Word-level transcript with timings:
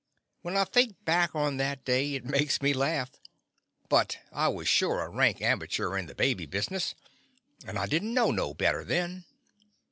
When 0.41 0.57
I 0.57 0.63
think 0.63 1.05
back 1.05 1.35
on 1.35 1.57
that 1.57 1.85
day 1.85 2.15
it 2.15 2.25
makes 2.25 2.59
me 2.59 2.73
laugh, 2.73 3.11
but 3.87 4.17
I 4.31 4.47
was 4.47 4.67
sure 4.67 4.99
a 5.01 5.09
rank 5.09 5.43
amateur 5.43 5.95
in 5.95 6.07
the 6.07 6.15
baby 6.15 6.47
business, 6.47 6.95
and 7.67 7.77
I 7.77 7.85
did 7.85 8.03
n't 8.03 8.15
know 8.15 8.31
no 8.31 8.55
better 8.55 8.83
then. 8.83 9.25